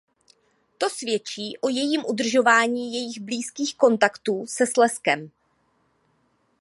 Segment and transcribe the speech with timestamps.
[0.77, 5.31] To svědčí o jejím udržování jejich blízkých kontaktů se Slezskem.